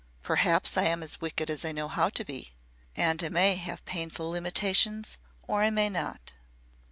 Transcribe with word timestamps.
"Perhaps 0.23 0.77
I 0.77 0.85
am 0.85 1.03
as 1.03 1.21
wicked 1.21 1.47
as 1.51 1.63
I 1.63 1.71
know 1.71 1.87
how 1.87 2.09
to 2.09 2.25
be. 2.25 2.53
And 2.95 3.23
I 3.23 3.29
may 3.29 3.53
have 3.53 3.85
painful 3.85 4.31
limitations 4.31 5.19
or 5.43 5.61
I 5.61 5.69
may 5.69 5.89
not." 5.91 6.33